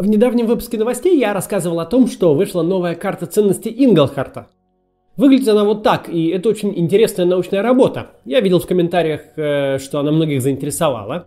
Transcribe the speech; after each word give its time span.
В 0.00 0.06
недавнем 0.06 0.46
выпуске 0.46 0.78
новостей 0.78 1.18
я 1.18 1.34
рассказывал 1.34 1.78
о 1.78 1.84
том, 1.84 2.06
что 2.06 2.32
вышла 2.32 2.62
новая 2.62 2.94
карта 2.94 3.26
ценностей 3.26 3.68
Инглхарта. 3.84 4.46
Выглядит 5.18 5.48
она 5.48 5.62
вот 5.62 5.82
так, 5.82 6.08
и 6.08 6.28
это 6.28 6.48
очень 6.48 6.72
интересная 6.74 7.26
научная 7.26 7.60
работа. 7.60 8.12
Я 8.24 8.40
видел 8.40 8.60
в 8.60 8.66
комментариях, 8.66 9.20
э, 9.36 9.76
что 9.78 10.00
она 10.00 10.10
многих 10.10 10.40
заинтересовала. 10.40 11.26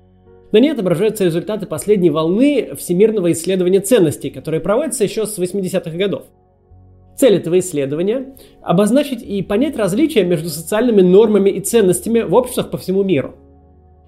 На 0.51 0.57
ней 0.57 0.71
отображаются 0.71 1.23
результаты 1.23 1.67
последней 1.67 2.09
волны 2.09 2.71
всемирного 2.75 3.31
исследования 3.33 3.79
ценностей, 3.79 4.31
которое 4.31 4.59
проводится 4.59 5.03
еще 5.03 5.27
с 5.27 5.37
80-х 5.37 5.95
годов. 5.95 6.23
Цель 7.15 7.35
этого 7.35 7.59
исследования– 7.59 8.35
обозначить 8.63 9.21
и 9.21 9.43
понять 9.43 9.77
различия 9.77 10.23
между 10.23 10.49
социальными 10.49 11.01
нормами 11.01 11.51
и 11.51 11.59
ценностями 11.59 12.21
в 12.21 12.33
обществах 12.33 12.71
по 12.71 12.79
всему 12.79 13.03
миру. 13.03 13.35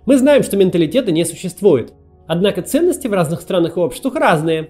Мы 0.08 0.18
знаем, 0.18 0.42
что 0.42 0.58
менталитета 0.58 1.12
не 1.12 1.24
существует– 1.24 1.94
Однако 2.28 2.62
ценности 2.62 3.08
в 3.08 3.14
разных 3.14 3.42
странах 3.42 3.78
и 3.78 3.80
обществах 3.80 4.16
разные. 4.16 4.70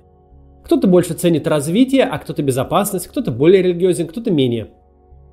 Кто-то 0.64 0.88
больше 0.88 1.14
ценит 1.14 1.48
развитие, 1.48 2.04
а 2.04 2.18
кто-то 2.18 2.42
безопасность, 2.42 3.08
кто-то 3.08 3.32
более 3.32 3.62
религиозен, 3.62 4.08
кто-то 4.08 4.32
менее. 4.32 4.70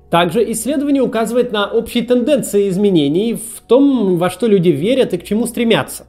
Также 0.09 0.49
исследование 0.51 1.01
указывает 1.01 1.51
на 1.51 1.67
общие 1.67 2.03
тенденции 2.03 2.69
изменений 2.69 3.33
в 3.33 3.61
том, 3.61 4.17
во 4.17 4.29
что 4.29 4.45
люди 4.45 4.69
верят 4.69 5.13
и 5.13 5.17
к 5.17 5.23
чему 5.23 5.47
стремятся. 5.47 6.05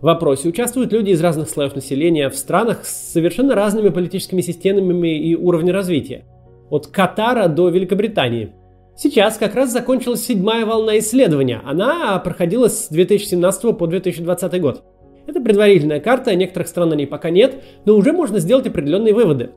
В 0.00 0.04
вопросе 0.04 0.48
участвуют 0.48 0.92
люди 0.92 1.10
из 1.10 1.20
разных 1.20 1.48
слоев 1.48 1.74
населения 1.74 2.28
в 2.28 2.36
странах 2.36 2.84
с 2.84 3.12
совершенно 3.12 3.54
разными 3.54 3.88
политическими 3.88 4.40
системами 4.40 5.18
и 5.18 5.34
уровнем 5.34 5.74
развития. 5.74 6.26
От 6.70 6.86
Катара 6.86 7.48
до 7.48 7.70
Великобритании. 7.70 8.52
Сейчас 8.96 9.36
как 9.36 9.56
раз 9.56 9.72
закончилась 9.72 10.24
седьмая 10.24 10.64
волна 10.64 10.98
исследования. 10.98 11.60
Она 11.64 12.18
проходила 12.20 12.68
с 12.68 12.88
2017 12.88 13.76
по 13.76 13.86
2020 13.88 14.60
год. 14.60 14.84
Это 15.26 15.40
предварительная 15.40 16.00
карта, 16.00 16.34
некоторых 16.34 16.68
стран 16.68 16.90
на 16.90 16.94
ней 16.94 17.06
пока 17.06 17.30
нет, 17.30 17.62
но 17.84 17.94
уже 17.94 18.12
можно 18.12 18.38
сделать 18.38 18.66
определенные 18.66 19.14
выводы. 19.14 19.50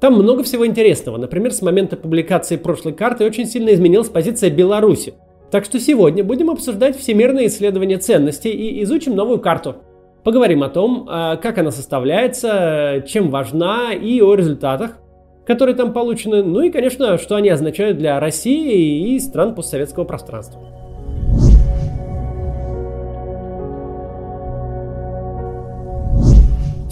Там 0.00 0.14
много 0.14 0.42
всего 0.42 0.66
интересного. 0.66 1.16
Например, 1.16 1.52
с 1.52 1.62
момента 1.62 1.96
публикации 1.96 2.56
прошлой 2.56 2.92
карты 2.92 3.24
очень 3.24 3.46
сильно 3.46 3.72
изменилась 3.72 4.08
позиция 4.08 4.50
Беларуси. 4.50 5.14
Так 5.50 5.64
что 5.64 5.78
сегодня 5.78 6.24
будем 6.24 6.50
обсуждать 6.50 6.98
всемирное 6.98 7.46
исследование 7.46 7.98
ценностей 7.98 8.50
и 8.50 8.82
изучим 8.82 9.14
новую 9.14 9.38
карту. 9.38 9.76
Поговорим 10.24 10.62
о 10.62 10.68
том, 10.68 11.06
а, 11.08 11.36
как 11.36 11.58
она 11.58 11.70
составляется, 11.70 13.04
чем 13.06 13.30
важна 13.30 13.92
и 13.92 14.20
о 14.20 14.34
результатах, 14.34 14.98
которые 15.46 15.76
там 15.76 15.92
получены, 15.92 16.42
ну 16.42 16.62
и, 16.62 16.70
конечно, 16.70 17.18
что 17.18 17.36
они 17.36 17.50
означают 17.50 17.98
для 17.98 18.18
России 18.18 19.14
и 19.14 19.20
стран 19.20 19.54
постсоветского 19.54 20.04
пространства. 20.04 20.60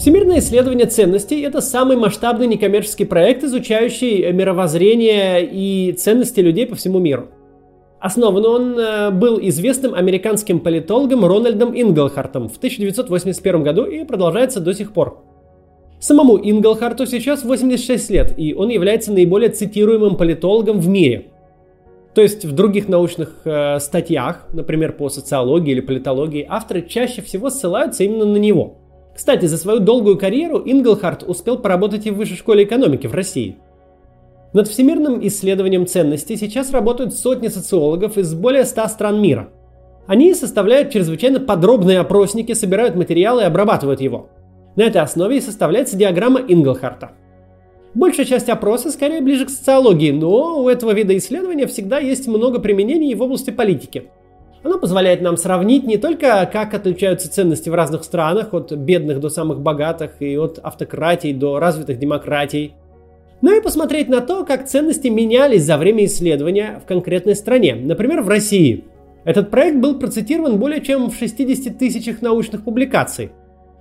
Всемирное 0.03 0.39
исследование 0.39 0.85
ценностей– 0.85 1.39
это 1.43 1.61
самый 1.61 1.95
масштабный 1.95 2.45
некоммерческий 2.45 3.05
проект, 3.05 3.45
изучающий 3.45 4.33
мировоззрение 4.33 5.49
и 5.49 5.93
ценности 5.93 6.41
людей 6.41 6.67
по 6.67 6.75
всему 6.75 6.99
миру. 6.99 7.29
Основан 8.01 8.45
он 8.45 8.77
э, 8.77 9.11
был 9.11 9.39
известным 9.41 9.95
американским 9.95 10.59
политологом 10.59 11.23
Рональдом 11.23 11.71
Инглхартом 11.73 12.49
в 12.49 12.57
1981 12.57 13.63
году 13.63 13.85
и 13.85 14.03
продолжается 14.03 14.59
до 14.59 14.73
сих 14.73 14.91
пор. 14.91 15.23
Самому 16.01 16.37
Инглхарту 16.37 17.05
сейчас 17.05 17.45
86 17.45 18.09
лет, 18.09 18.33
и 18.35 18.53
он 18.53 18.67
является 18.67 19.13
наиболее 19.13 19.51
цитируемым 19.51 20.17
политологом 20.17 20.81
в 20.81 20.89
мире. 20.89 21.27
То 22.13 22.21
есть 22.21 22.43
в 22.43 22.51
других 22.51 22.89
научных 22.89 23.39
э, 23.45 23.79
статьях, 23.79 24.49
например, 24.51 24.91
по 24.91 25.07
социологии 25.07 25.71
или 25.71 25.79
политологии, 25.79 26.45
авторы 26.45 26.81
чаще 26.81 27.21
всего 27.21 27.49
ссылаются 27.49 28.03
именно 28.03 28.25
на 28.25 28.35
него– 28.35 28.79
кстати, 29.15 29.45
за 29.45 29.57
свою 29.57 29.79
долгую 29.79 30.17
карьеру 30.17 30.61
Инглхарт 30.65 31.23
успел 31.23 31.57
поработать 31.57 32.07
и 32.07 32.11
в 32.11 32.15
Высшей 32.15 32.37
школе 32.37 32.63
экономики 32.63 33.07
в 33.07 33.13
России. 33.13 33.57
Над 34.53 34.67
всемирным 34.67 35.25
исследованием 35.25 35.87
ценностей 35.87 36.35
сейчас 36.35 36.71
работают 36.71 37.13
сотни 37.13 37.47
социологов 37.47 38.17
из 38.17 38.33
более 38.33 38.65
100 38.65 38.87
стран 38.87 39.21
мира. 39.21 39.49
Они 40.05 40.33
составляют 40.33 40.91
чрезвычайно 40.91 41.39
подробные 41.39 41.99
опросники, 41.99 42.53
собирают 42.53 42.95
материалы 42.95 43.43
и 43.43 43.45
обрабатывают 43.45 44.01
его. 44.01 44.29
На 44.75 44.83
этой 44.83 45.01
основе 45.01 45.37
и 45.37 45.41
составляется 45.41 45.95
диаграмма 45.95 46.41
Инглхарта. 46.47 47.11
Большая 47.93 48.25
часть 48.25 48.49
опроса 48.49 48.91
скорее 48.91 49.21
ближе 49.21 49.45
к 49.45 49.49
социологии, 49.49 50.11
но 50.11 50.63
у 50.63 50.67
этого 50.67 50.91
вида 50.91 51.15
исследования 51.15 51.67
всегда 51.67 51.99
есть 51.99 52.27
много 52.27 52.59
применений 52.59 53.13
в 53.13 53.21
области 53.21 53.51
политики– 53.51 54.09
оно 54.63 54.79
позволяет 54.79 55.21
нам 55.21 55.35
сравнить 55.35 55.83
не 55.83 55.97
только, 55.97 56.49
как 56.51 56.73
отличаются 56.73 57.29
ценности 57.29 57.69
в 57.69 57.73
разных 57.73 58.03
странах, 58.03 58.53
от 58.53 58.71
бедных 58.71 59.19
до 59.19 59.29
самых 59.29 59.59
богатых 59.59 60.21
и 60.21 60.37
от 60.37 60.59
автократий 60.63 61.33
до 61.33 61.59
развитых 61.59 61.99
демократий, 61.99 62.73
но 63.41 63.51
и 63.51 63.61
посмотреть 63.61 64.07
на 64.07 64.21
то, 64.21 64.45
как 64.45 64.67
ценности 64.67 65.09
менялись 65.09 65.63
за 65.63 65.77
время 65.77 66.05
исследования 66.05 66.81
в 66.81 66.87
конкретной 66.87 67.35
стране, 67.35 67.75
например, 67.75 68.21
в 68.21 68.29
России. 68.29 68.85
Этот 69.25 69.51
проект 69.51 69.77
был 69.77 69.99
процитирован 69.99 70.57
более 70.59 70.81
чем 70.81 71.09
в 71.09 71.15
60 71.15 71.77
тысячах 71.77 72.21
научных 72.21 72.63
публикаций. 72.63 73.31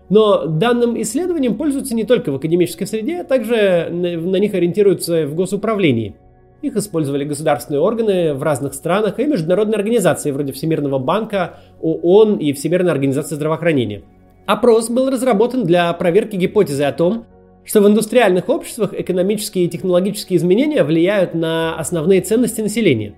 Но 0.08 0.46
данным 0.46 1.00
исследованием 1.00 1.54
пользуются 1.54 1.94
не 1.94 2.04
только 2.04 2.32
в 2.32 2.36
академической 2.36 2.86
среде, 2.86 3.20
а 3.20 3.24
также 3.24 3.88
на 3.90 4.36
них 4.36 4.52
ориентируются 4.52 5.26
в 5.26 5.34
госуправлении– 5.36 6.16
их 6.62 6.76
использовали 6.76 7.24
государственные 7.24 7.80
органы 7.80 8.34
в 8.34 8.42
разных 8.42 8.74
странах 8.74 9.18
и 9.18 9.26
международные 9.26 9.76
организации 9.76 10.30
вроде 10.30 10.52
Всемирного 10.52 10.98
банка, 10.98 11.58
ООН 11.80 12.36
и 12.36 12.52
Всемирной 12.52 12.92
организации 12.92 13.34
здравоохранения. 13.34 14.02
Опрос 14.46 14.88
был 14.88 15.10
разработан 15.10 15.64
для 15.64 15.92
проверки 15.92 16.36
гипотезы 16.36 16.84
о 16.84 16.92
том, 16.92 17.26
что 17.64 17.80
в 17.80 17.86
индустриальных 17.86 18.48
обществах 18.48 18.92
экономические 18.92 19.66
и 19.66 19.68
технологические 19.68 20.36
изменения 20.36 20.82
влияют 20.82 21.34
на 21.34 21.76
основные 21.76 22.20
ценности 22.20 22.60
населения. 22.60 23.14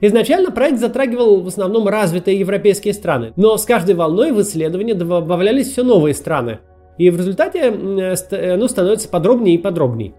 Изначально 0.00 0.50
проект 0.50 0.78
затрагивал 0.78 1.42
в 1.42 1.46
основном 1.46 1.86
развитые 1.86 2.38
европейские 2.38 2.94
страны, 2.94 3.32
но 3.36 3.56
с 3.56 3.64
каждой 3.64 3.94
волной 3.94 4.32
в 4.32 4.40
исследование 4.40 4.94
добавлялись 4.94 5.70
все 5.70 5.82
новые 5.82 6.14
страны, 6.14 6.60
и 6.98 7.10
в 7.10 7.16
результате 7.16 7.68
оно 7.68 8.66
становится 8.66 9.08
подробнее 9.08 9.56
и 9.56 9.58
подробнее. 9.58 10.14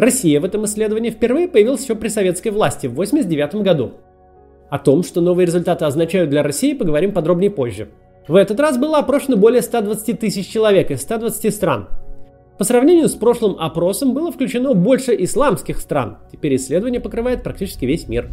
Россия 0.00 0.40
в 0.40 0.44
этом 0.46 0.64
исследовании 0.64 1.10
впервые 1.10 1.46
появилась 1.46 1.82
еще 1.82 1.94
при 1.94 2.08
советской 2.08 2.48
власти 2.48 2.86
в 2.86 2.92
1989 2.92 3.62
году. 3.62 3.92
О 4.70 4.78
том, 4.78 5.02
что 5.02 5.20
новые 5.20 5.44
результаты 5.44 5.84
означают 5.84 6.30
для 6.30 6.42
России, 6.42 6.72
поговорим 6.72 7.12
подробнее 7.12 7.50
позже. 7.50 7.88
В 8.26 8.36
этот 8.36 8.58
раз 8.60 8.78
было 8.78 8.98
опрошено 8.98 9.36
более 9.36 9.60
120 9.60 10.18
тысяч 10.18 10.48
человек 10.48 10.90
из 10.90 11.02
120 11.02 11.54
стран. 11.54 11.88
По 12.56 12.64
сравнению 12.64 13.08
с 13.08 13.14
прошлым 13.14 13.56
опросом 13.58 14.14
было 14.14 14.32
включено 14.32 14.72
больше 14.72 15.14
исламских 15.22 15.78
стран. 15.78 16.18
Теперь 16.32 16.56
исследование 16.56 17.00
покрывает 17.00 17.42
практически 17.42 17.84
весь 17.84 18.08
мир. 18.08 18.30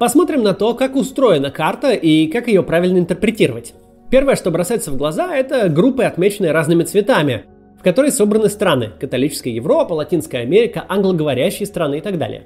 Посмотрим 0.00 0.42
на 0.42 0.54
то, 0.54 0.74
как 0.74 0.96
устроена 0.96 1.52
карта 1.52 1.92
и 1.92 2.26
как 2.26 2.48
ее 2.48 2.64
правильно 2.64 2.98
интерпретировать. 2.98 3.74
Первое, 4.10 4.34
что 4.34 4.50
бросается 4.50 4.90
в 4.90 4.96
глаза, 4.96 5.36
это 5.36 5.68
группы, 5.68 6.02
отмеченные 6.02 6.50
разными 6.50 6.82
цветами 6.82 7.44
в 7.82 7.84
которой 7.84 8.12
собраны 8.12 8.48
страны– 8.48 8.90
католическая 9.00 9.52
Европа, 9.52 9.94
Латинская 9.94 10.38
Америка, 10.38 10.84
англоговорящие 10.88 11.66
страны 11.66 11.98
и 11.98 12.00
так 12.00 12.16
далее. 12.16 12.44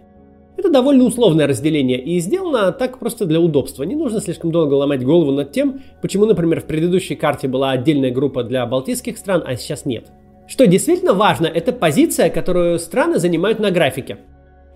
Это 0.57 0.71
довольно 0.71 1.05
условное 1.05 1.47
разделение 1.47 2.01
и 2.01 2.19
сделано 2.21 2.73
так 2.73 2.99
просто 2.99 3.27
для 3.27 3.39
удобства. 3.39 3.83
Не 3.83 3.97
нужно 3.97 4.23
слишком 4.23 4.51
долго 4.51 4.73
ломать 4.73 5.05
голову 5.05 5.33
над 5.33 5.53
тем, 5.53 5.83
почему, 6.01 6.25
например, 6.25 6.63
в 6.63 6.65
предыдущей 6.65 7.17
карте 7.17 7.49
была 7.49 7.73
отдельная 7.73 8.11
группа 8.11 8.45
для 8.45 8.65
балтийских 8.65 9.19
стран, 9.19 9.43
а 9.45 9.57
сейчас 9.57 9.85
нет. 9.85 10.07
Что 10.49 10.67
действительно 10.67 11.13
важно, 11.13 11.49
это 11.49 11.71
позиция, 11.71 12.31
которую 12.31 12.79
страны 12.79 13.19
занимают 13.19 13.59
на 13.59 13.71
графике. 13.71 14.17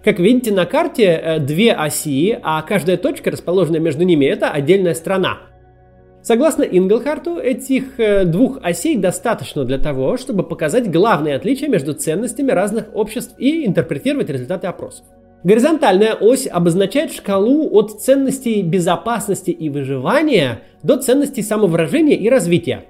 Как 0.04 0.18
видите 0.18 0.52
на 0.52 0.66
карте, 0.66 1.04
э, 1.04 1.38
две 1.38 1.72
оси, 1.72 2.38
а 2.42 2.60
каждая 2.60 2.98
точка, 2.98 3.30
расположенная 3.30 3.80
между 3.80 4.04
ними, 4.04 4.26
это 4.26 4.50
отдельная 4.50 4.92
страна. 4.92 5.38
Согласно 6.22 6.62
Инглхарту, 6.64 7.38
этих 7.38 7.98
э, 7.98 8.24
двух 8.24 8.58
осей 8.62 8.96
достаточно 8.96 9.64
для 9.64 9.78
того, 9.78 10.18
чтобы 10.18 10.42
показать 10.42 10.90
главные 10.90 11.34
отличия 11.34 11.68
между 11.68 11.94
ценностями 11.94 12.50
разных 12.50 12.94
обществ 12.94 13.34
и 13.38 13.66
интерпретировать 13.66 14.28
результаты 14.28 14.66
опросов. 14.66 15.06
Горизонтальная 15.44 16.14
ось 16.14 16.46
обозначает 16.46 17.12
шкалу 17.12 17.70
от 17.72 18.02
ценностей 18.02 18.62
безопасности 18.62 19.50
и 19.50 19.70
выживания 19.70 20.60
до 20.82 20.98
ценностей 20.98 21.42
самовыражения 21.42 22.16
и 22.16 22.28
развития. 22.28 22.84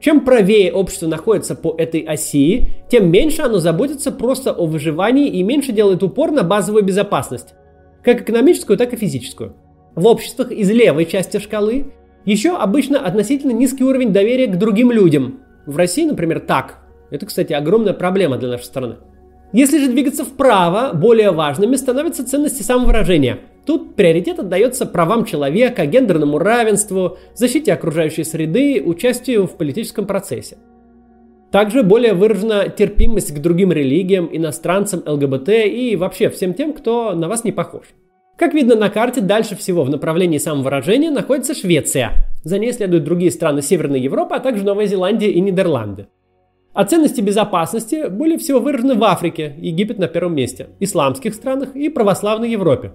Чем 0.00 0.22
правее 0.22 0.72
общество 0.72 1.06
находится 1.06 1.54
по 1.54 1.76
этой 1.78 2.00
оси, 2.00 2.70
тем 2.90 3.08
меньше 3.12 3.42
оно 3.42 3.58
заботится 3.58 4.10
просто 4.10 4.50
о 4.50 4.66
выживании 4.66 5.28
и 5.28 5.44
меньше 5.44 5.70
делает 5.70 6.02
упор 6.02 6.32
на 6.32 6.42
базовую 6.42 6.82
безопасность, 6.82 7.54
как 8.02 8.22
экономическую, 8.22 8.76
так 8.76 8.92
и 8.92 8.96
физическую. 8.96 9.54
В 9.94 10.06
обществах 10.06 10.50
из 10.50 10.68
левой 10.68 11.06
части 11.06 11.38
шкалы 11.38 11.92
еще 12.24 12.56
обычно 12.56 13.00
относительно 13.00 13.52
низкий 13.52 13.84
уровень 13.84 14.12
доверия 14.12 14.46
к 14.46 14.58
другим 14.58 14.92
людям. 14.92 15.40
В 15.66 15.76
России, 15.76 16.04
например, 16.04 16.40
так. 16.40 16.78
Это, 17.10 17.26
кстати, 17.26 17.52
огромная 17.52 17.92
проблема 17.92 18.38
для 18.38 18.48
нашей 18.48 18.64
страны. 18.64 18.96
Если 19.52 19.78
же 19.78 19.90
двигаться 19.90 20.24
вправо, 20.24 20.92
более 20.94 21.30
важными 21.30 21.76
становятся 21.76 22.26
ценности 22.26 22.62
самовыражения. 22.62 23.40
Тут 23.66 23.96
приоритет 23.96 24.38
отдается 24.38 24.86
правам 24.86 25.24
человека, 25.24 25.84
гендерному 25.84 26.38
равенству, 26.38 27.18
защите 27.34 27.72
окружающей 27.72 28.24
среды, 28.24 28.82
участию 28.82 29.46
в 29.46 29.56
политическом 29.56 30.06
процессе. 30.06 30.56
Также 31.50 31.82
более 31.82 32.14
выражена 32.14 32.70
терпимость 32.70 33.34
к 33.34 33.38
другим 33.40 33.72
религиям, 33.72 34.28
иностранцам, 34.32 35.02
ЛГБТ 35.06 35.50
и 35.50 35.96
вообще 35.96 36.30
всем 36.30 36.54
тем, 36.54 36.72
кто 36.72 37.12
на 37.14 37.28
вас 37.28 37.44
не 37.44 37.52
похож. 37.52 37.88
Как 38.36 38.54
видно 38.54 38.74
на 38.74 38.90
карте, 38.90 39.20
дальше 39.20 39.56
всего 39.56 39.84
в 39.84 39.90
направлении 39.90 40.38
самовыражения 40.38 41.10
находится 41.10 41.54
Швеция. 41.54 42.26
За 42.44 42.58
ней 42.58 42.72
следуют 42.72 43.04
другие 43.04 43.30
страны 43.30 43.62
Северной 43.62 44.00
Европы, 44.00 44.34
а 44.34 44.40
также 44.40 44.64
Новая 44.64 44.86
Зеландия 44.86 45.30
и 45.30 45.40
Нидерланды. 45.40 46.08
А 46.72 46.84
ценности 46.84 47.20
безопасности 47.20 48.08
более 48.08 48.38
всего 48.38 48.58
выражены 48.58 48.94
в 48.94 49.04
Африке, 49.04 49.54
Египет 49.58 49.98
на 49.98 50.08
первом 50.08 50.34
месте, 50.34 50.70
исламских 50.80 51.34
странах 51.34 51.76
и 51.76 51.90
православной 51.90 52.50
Европе. 52.50 52.92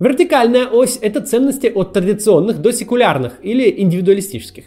Вертикальная 0.00 0.66
ось– 0.66 0.98
это 1.02 1.20
ценности 1.20 1.68
от 1.68 1.92
традиционных 1.92 2.60
до 2.60 2.72
секулярных 2.72 3.34
или 3.42 3.72
индивидуалистических, 3.82 4.64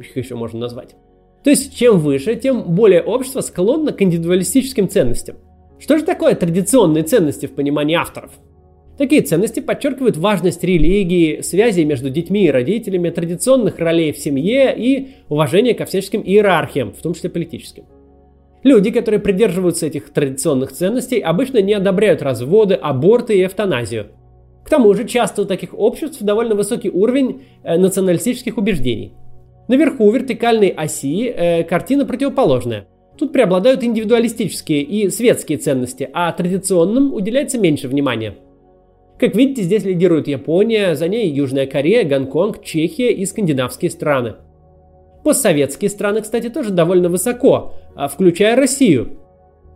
их 0.00 0.16
еще 0.16 0.34
можно 0.34 0.58
назвать. 0.58 0.96
То 1.44 1.50
есть, 1.50 1.76
чем 1.76 1.98
выше, 1.98 2.34
тем 2.36 2.74
более 2.74 3.02
общество 3.02 3.40
склонно 3.40 3.92
к 3.92 4.02
индивидуалистическим 4.02 4.88
ценностям. 4.88 5.36
Что 5.78 5.98
же 5.98 6.04
такое 6.04 6.34
традиционные 6.34 7.04
ценности 7.04 7.46
в 7.46 7.54
понимании 7.54 7.96
авторов? 7.96 8.32
Такие 8.98 9.22
ценности 9.22 9.60
подчеркивают 9.60 10.16
важность 10.16 10.62
религии, 10.62 11.40
связи 11.40 11.80
между 11.80 12.10
детьми 12.10 12.44
и 12.44 12.50
родителями, 12.50 13.10
традиционных 13.10 13.78
ролей 13.78 14.12
в 14.12 14.18
семье 14.18 14.74
и 14.76 15.08
уважение 15.28 15.74
ко 15.74 15.86
всяческим 15.86 16.22
иерархиям, 16.22 16.92
в 16.92 17.00
том 17.00 17.14
числе 17.14 17.30
политическим. 17.30 17.84
Люди, 18.62 18.90
которые 18.90 19.18
придерживаются 19.18 19.86
этих 19.86 20.10
традиционных 20.10 20.72
ценностей, 20.72 21.18
обычно 21.18 21.60
не 21.62 21.72
одобряют 21.72 22.22
разводы, 22.22 22.74
аборты 22.74 23.38
и 23.38 23.44
эвтаназию. 23.44 24.08
К 24.64 24.70
тому 24.70 24.94
же 24.94 25.04
часто 25.04 25.42
у 25.42 25.44
таких 25.46 25.74
обществ 25.76 26.22
довольно 26.22 26.54
высокий 26.54 26.90
уровень 26.90 27.42
э, 27.64 27.76
националистических 27.78 28.58
убеждений. 28.58 29.14
Наверху 29.66 30.08
вертикальной 30.10 30.68
оси 30.68 31.26
э, 31.26 31.64
картина 31.64 32.04
противоположная. 32.04 32.86
Тут 33.18 33.32
преобладают 33.32 33.82
индивидуалистические 33.82 34.82
и 34.82 35.10
светские 35.10 35.58
ценности, 35.58 36.08
а 36.12 36.30
традиционным 36.32 37.12
уделяется 37.12 37.58
меньше 37.58 37.88
внимания. 37.88 38.36
Как 39.22 39.36
видите, 39.36 39.62
здесь 39.62 39.84
лидирует 39.84 40.26
Япония, 40.26 40.96
за 40.96 41.06
ней 41.06 41.30
Южная 41.30 41.68
Корея, 41.68 42.04
Гонконг, 42.04 42.60
Чехия 42.60 43.12
и 43.12 43.24
скандинавские 43.24 43.88
страны. 43.88 44.34
Постсоветские 45.22 45.90
страны, 45.90 46.22
кстати, 46.22 46.48
тоже 46.48 46.70
довольно 46.70 47.08
высоко, 47.08 47.74
а, 47.94 48.08
включая 48.08 48.56
Россию. 48.56 49.20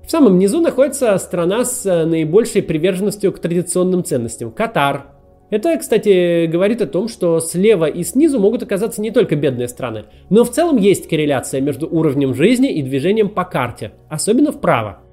В 0.04 0.10
самом 0.10 0.40
низу 0.40 0.60
находится 0.60 1.16
страна 1.18 1.64
с 1.64 1.86
э, 1.86 2.06
наибольшей 2.06 2.60
приверженностью 2.60 3.30
к 3.30 3.38
традиционным 3.38 4.02
ценностям– 4.02 4.50
Катар. 4.52 5.12
Это, 5.50 5.78
кстати, 5.78 6.46
говорит 6.46 6.82
о 6.82 6.88
том, 6.88 7.06
что 7.06 7.38
слева 7.38 7.84
и 7.84 8.02
снизу 8.02 8.40
могут 8.40 8.64
оказаться 8.64 9.00
не 9.00 9.12
только 9.12 9.36
бедные 9.36 9.68
страны, 9.68 10.06
но 10.28 10.42
в 10.42 10.50
целом 10.50 10.76
есть 10.76 11.08
корреляция 11.08 11.60
между 11.60 11.86
уровнем 11.88 12.34
жизни 12.34 12.72
и 12.72 12.82
движением 12.82 13.28
по 13.28 13.44
карте, 13.44 13.92
особенно 14.08 14.50
вправо. 14.50 15.05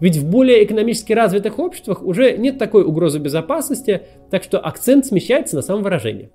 Ведь 0.00 0.16
в 0.16 0.28
более 0.28 0.64
экономически 0.64 1.12
развитых 1.12 1.58
обществах 1.58 2.02
уже 2.02 2.36
нет 2.36 2.58
такой 2.58 2.84
угрозы 2.84 3.18
безопасности, 3.18 4.02
так 4.30 4.42
что 4.42 4.58
акцент 4.58 5.06
смещается 5.06 5.56
на 5.56 5.62
самовыражение. 5.62 6.30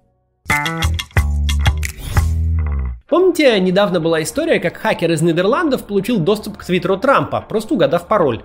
Помните, 3.09 3.59
недавно 3.59 3.99
была 3.99 4.21
история, 4.21 4.59
как 4.59 4.77
хакер 4.77 5.11
из 5.11 5.21
Нидерландов 5.21 5.83
получил 5.85 6.19
доступ 6.19 6.57
к 6.57 6.65
твиттеру 6.65 6.95
Трампа, 6.97 7.41
просто 7.41 7.73
угадав 7.73 8.07
пароль. 8.07 8.43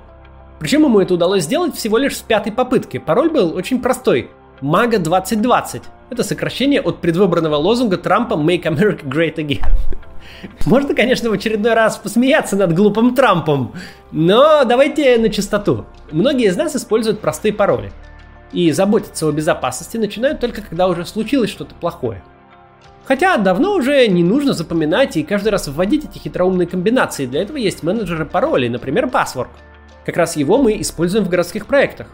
Причем 0.58 0.84
ему 0.84 1.00
это 1.00 1.14
удалось 1.14 1.42
сделать 1.42 1.74
всего 1.74 1.98
лишь 1.98 2.16
с 2.16 2.22
пятой 2.22 2.50
попытки. 2.50 2.98
Пароль 2.98 3.30
был 3.30 3.54
очень 3.54 3.82
простой. 3.82 4.30
MAGA 4.62 4.98
2020. 4.98 5.82
Это 6.08 6.22
сокращение 6.22 6.80
от 6.80 7.00
предвыборного 7.00 7.56
лозунга 7.56 7.98
Трампа 7.98 8.34
«Make 8.34 8.62
America 8.62 9.04
Great 9.04 9.36
Again». 9.36 9.64
Можно, 10.66 10.94
конечно, 10.94 11.30
в 11.30 11.32
очередной 11.32 11.74
раз 11.74 11.96
посмеяться 11.96 12.56
над 12.56 12.74
глупым 12.74 13.14
Трампом, 13.14 13.74
но 14.12 14.64
давайте 14.64 15.18
на 15.18 15.28
чистоту. 15.28 15.86
Многие 16.10 16.46
из 16.46 16.56
нас 16.56 16.74
используют 16.76 17.20
простые 17.20 17.52
пароли. 17.52 17.92
И 18.52 18.70
заботиться 18.70 19.26
о 19.26 19.32
безопасности 19.32 19.96
начинают 19.96 20.40
только 20.40 20.62
когда 20.62 20.86
уже 20.86 21.04
случилось 21.04 21.50
что-то 21.50 21.74
плохое. 21.74 22.22
Хотя 23.04 23.36
давно 23.36 23.74
уже 23.74 24.06
не 24.06 24.22
нужно 24.22 24.54
запоминать 24.54 25.16
и 25.16 25.22
каждый 25.24 25.50
раз 25.50 25.68
вводить 25.68 26.04
эти 26.04 26.18
хитроумные 26.18 26.66
комбинации. 26.66 27.26
Для 27.26 27.42
этого 27.42 27.56
есть 27.56 27.82
менеджеры 27.82 28.24
паролей, 28.24 28.68
например, 28.68 29.06
Password. 29.06 29.48
Как 30.06 30.16
раз 30.16 30.36
его 30.36 30.58
мы 30.58 30.80
используем 30.80 31.24
в 31.24 31.28
городских 31.28 31.66
проектах. 31.66 32.06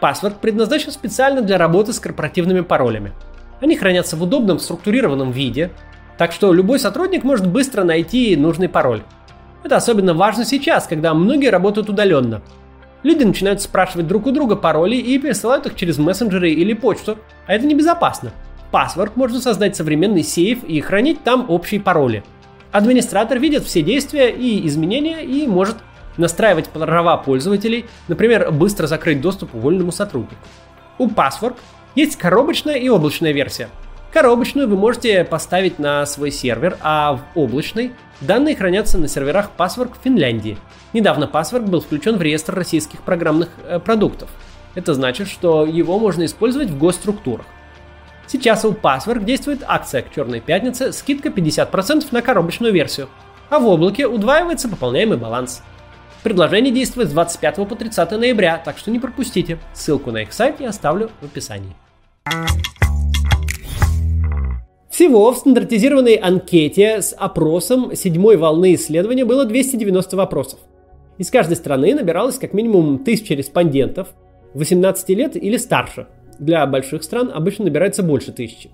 Password 0.00 0.36
предназначен 0.40 0.92
специально 0.92 1.42
для 1.42 1.58
работы 1.58 1.92
с 1.92 2.00
корпоративными 2.00 2.60
паролями. 2.60 3.12
Они 3.60 3.76
хранятся 3.76 4.16
в 4.16 4.22
удобном 4.22 4.58
структурированном 4.58 5.30
виде, 5.30 5.70
так 6.18 6.32
что 6.32 6.52
любой 6.52 6.78
сотрудник 6.78 7.24
может 7.24 7.46
быстро 7.46 7.84
найти 7.84 8.36
нужный 8.36 8.68
пароль. 8.68 9.02
Это 9.62 9.76
особенно 9.76 10.14
важно 10.14 10.44
сейчас, 10.44 10.86
когда 10.86 11.14
многие 11.14 11.48
работают 11.48 11.88
удаленно. 11.88 12.42
Люди 13.02 13.24
начинают 13.24 13.60
спрашивать 13.60 14.06
друг 14.06 14.26
у 14.26 14.30
друга 14.30 14.56
пароли 14.56 14.96
и 14.96 15.18
пересылают 15.18 15.66
их 15.66 15.74
через 15.74 15.98
мессенджеры 15.98 16.50
или 16.50 16.72
почту, 16.72 17.18
а 17.46 17.54
это 17.54 17.66
небезопасно. 17.66 18.30
Password 18.72 19.12
можно 19.14 19.40
создать 19.40 19.76
современный 19.76 20.22
сейф 20.22 20.64
и 20.64 20.80
хранить 20.80 21.22
там 21.22 21.46
общие 21.48 21.80
пароли. 21.80 22.24
Администратор 22.72 23.38
видит 23.38 23.64
все 23.64 23.82
действия 23.82 24.30
и 24.30 24.66
изменения 24.66 25.22
и 25.22 25.46
может 25.46 25.76
настраивать 26.16 26.68
права 26.68 27.16
пользователей, 27.16 27.86
например, 28.08 28.50
быстро 28.52 28.86
закрыть 28.86 29.20
доступ 29.20 29.54
уволенному 29.54 29.92
сотруднику. 29.92 30.34
У 30.98 31.08
Password 31.08 31.56
есть 31.94 32.16
коробочная 32.16 32.76
и 32.76 32.88
облачная 32.88 33.32
версия– 33.32 33.68
Коробочную 34.14 34.68
вы 34.68 34.76
можете 34.76 35.24
поставить 35.24 35.80
на 35.80 36.06
свой 36.06 36.30
сервер, 36.30 36.78
а 36.82 37.14
в 37.14 37.22
облачной 37.34 37.90
данные 38.20 38.54
хранятся 38.54 38.96
на 38.96 39.08
серверах 39.08 39.50
Password 39.58 39.90
в 39.98 40.04
Финляндии. 40.04 40.56
Недавно 40.92 41.24
Password 41.24 41.62
был 41.62 41.80
включен 41.80 42.16
в 42.16 42.22
реестр 42.22 42.54
российских 42.54 43.02
программных 43.02 43.48
э, 43.66 43.80
продуктов. 43.80 44.30
Это 44.76 44.94
значит, 44.94 45.26
что 45.26 45.66
его 45.66 45.98
можно 45.98 46.24
использовать 46.26 46.70
в 46.70 46.78
госструктурах. 46.78 47.44
Сейчас 48.28 48.64
у 48.64 48.70
Password 48.70 49.24
действует 49.24 49.64
акция 49.66 50.02
к 50.02 50.14
Черной 50.14 50.38
Пятнице, 50.38 50.92
скидка 50.92 51.30
50% 51.30 52.06
на 52.12 52.22
коробочную 52.22 52.72
версию, 52.72 53.08
а 53.50 53.58
в 53.58 53.66
облаке 53.66 54.06
удваивается 54.06 54.68
пополняемый 54.68 55.18
баланс. 55.18 55.60
Предложение 56.22 56.72
действует 56.72 57.08
с 57.08 57.12
25 57.12 57.68
по 57.68 57.74
30 57.74 58.12
ноября, 58.12 58.62
так 58.64 58.78
что 58.78 58.92
не 58.92 59.00
пропустите. 59.00 59.58
Ссылку 59.72 60.12
на 60.12 60.18
их 60.18 60.32
сайт 60.32 60.60
я 60.60 60.68
оставлю 60.68 61.10
в 61.20 61.24
описании. 61.24 61.74
Всего 64.94 65.32
в 65.32 65.38
стандартизированной 65.38 66.14
анкете 66.14 67.02
с 67.02 67.16
опросом 67.18 67.96
седьмой 67.96 68.36
волны 68.36 68.74
исследования 68.74 69.24
было 69.24 69.44
290 69.44 70.16
вопросов. 70.16 70.60
Из 71.18 71.32
каждой 71.32 71.56
страны 71.56 71.96
набиралось 71.96 72.38
как 72.38 72.52
минимум 72.52 73.00
1000 73.00 73.34
респондентов 73.34 74.14
18 74.54 75.08
лет 75.08 75.34
или 75.34 75.56
старше. 75.56 76.06
Для 76.38 76.64
больших 76.68 77.02
стран 77.02 77.32
обычно 77.34 77.64
набирается 77.64 78.04
больше 78.04 78.30
тысячи. 78.30 78.70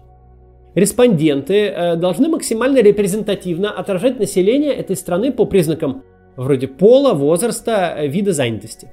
Респонденты 0.74 1.68
э, 1.68 1.96
должны 1.96 2.28
максимально 2.28 2.82
репрезентативно 2.82 3.70
отражать 3.70 4.18
население 4.18 4.74
этой 4.74 4.96
страны 4.96 5.32
по 5.32 5.46
признакам 5.46 6.02
вроде 6.36 6.68
пола, 6.68 7.14
возраста, 7.14 7.94
э, 7.96 8.08
вида 8.08 8.34
занятости. 8.34 8.92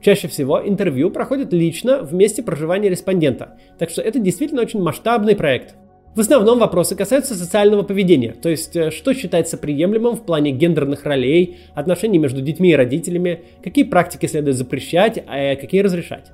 Чаще 0.00 0.28
всего 0.28 0.64
интервью 0.64 1.10
проходит 1.10 1.52
лично 1.52 2.04
в 2.04 2.14
месте 2.14 2.44
проживания 2.44 2.90
респондента, 2.90 3.58
так 3.76 3.90
что 3.90 4.02
это 4.02 4.20
действительно 4.20 4.62
очень 4.62 4.80
масштабный 4.80 5.34
проект– 5.34 5.74
в 6.14 6.20
основном 6.20 6.60
вопросы 6.60 6.94
касаются 6.94 7.34
социального 7.34 7.82
поведения, 7.82 8.36
то 8.40 8.48
есть 8.48 8.76
э, 8.76 8.92
что 8.92 9.14
считается 9.14 9.58
приемлемым 9.58 10.14
в 10.14 10.24
плане 10.24 10.52
гендерных 10.52 11.04
ролей, 11.04 11.58
отношений 11.74 12.18
между 12.18 12.40
детьми 12.40 12.70
и 12.70 12.76
родителями, 12.76 13.42
какие 13.64 13.84
практики 13.84 14.26
следует 14.26 14.56
запрещать, 14.56 15.24
а 15.26 15.56
какие 15.56 15.80
разрешать. 15.80 16.30